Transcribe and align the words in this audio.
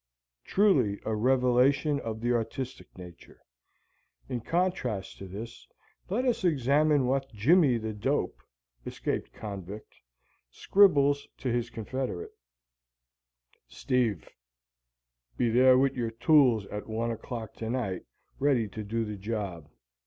Truly 0.43 0.99
a 1.05 1.13
revelation 1.15 1.99
of 1.99 2.21
the 2.21 2.33
artistic 2.33 2.87
nature. 2.97 3.39
In 4.29 4.39
contrast 4.41 5.19
to 5.19 5.27
this, 5.27 5.67
let 6.09 6.25
us 6.25 6.43
examine 6.43 7.05
what 7.05 7.31
Jimmie 7.35 7.77
the 7.77 7.93
Dope, 7.93 8.41
escaped 8.83 9.31
convict, 9.31 9.93
scribbles 10.49 11.27
to 11.37 11.51
his 11.51 11.69
confederate: 11.69 12.33
Steve: 13.67 14.27
Be 15.37 15.51
there 15.51 15.77
wit 15.77 15.93
yer 15.93 16.09
tools 16.09 16.65
at 16.71 16.87
one 16.87 17.11
o'clock 17.11 17.53
tonight 17.53 18.01
ready 18.39 18.67
to 18.69 18.83
do 18.83 19.05
the 19.05 19.17
job. 19.17 19.69